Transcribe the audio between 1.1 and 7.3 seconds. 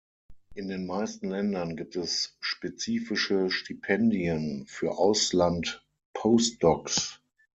Ländern gibt es spezifische Stipendien für Ausland-Postdocs.